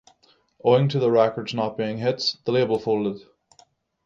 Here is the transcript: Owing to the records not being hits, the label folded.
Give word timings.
Owing 0.63 0.89
to 0.89 0.97
the 0.99 1.11
records 1.11 1.53
not 1.53 1.77
being 1.77 1.99
hits, 1.99 2.35
the 2.45 2.51
label 2.51 2.79
folded. 2.79 3.21